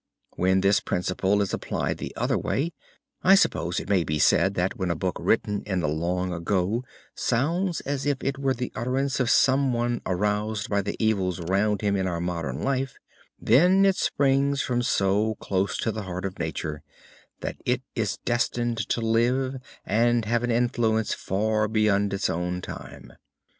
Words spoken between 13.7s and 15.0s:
it springs from